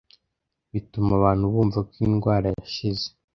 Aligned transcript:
bituma 0.71 1.11
abantu 1.19 1.43
bumva 1.53 1.79
ko 1.89 1.95
indwara 2.07 2.47
yashize. 2.57 3.05